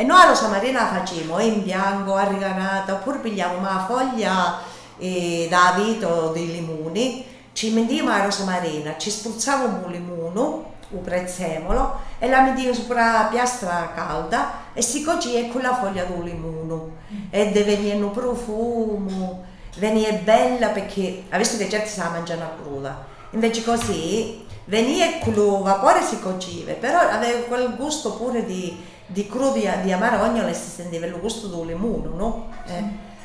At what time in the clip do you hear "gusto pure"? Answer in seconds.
27.74-28.46